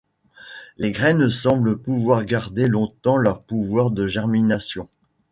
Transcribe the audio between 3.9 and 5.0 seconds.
de germination.